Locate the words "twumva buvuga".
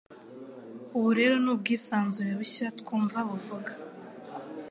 2.79-3.71